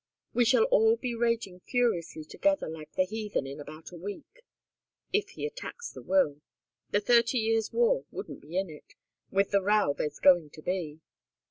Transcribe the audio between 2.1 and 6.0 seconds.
together like the heathen in about a week, if he attacks